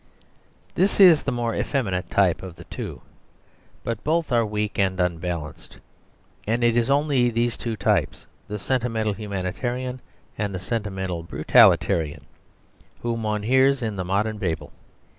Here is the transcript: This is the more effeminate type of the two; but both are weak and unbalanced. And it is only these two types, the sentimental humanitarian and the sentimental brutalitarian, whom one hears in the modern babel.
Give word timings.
This 0.73 0.99
is 0.99 1.21
the 1.21 1.31
more 1.31 1.53
effeminate 1.55 2.09
type 2.09 2.41
of 2.41 2.55
the 2.55 2.63
two; 2.63 3.03
but 3.83 4.03
both 4.03 4.31
are 4.31 4.43
weak 4.43 4.79
and 4.79 4.99
unbalanced. 4.99 5.77
And 6.47 6.63
it 6.63 6.75
is 6.75 6.89
only 6.89 7.29
these 7.29 7.55
two 7.55 7.75
types, 7.75 8.25
the 8.47 8.57
sentimental 8.57 9.13
humanitarian 9.13 10.01
and 10.39 10.55
the 10.55 10.59
sentimental 10.59 11.21
brutalitarian, 11.21 12.25
whom 13.03 13.21
one 13.21 13.43
hears 13.43 13.83
in 13.83 13.95
the 13.95 14.03
modern 14.03 14.39
babel. 14.39 14.71